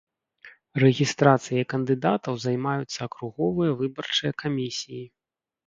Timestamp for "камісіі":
4.43-5.03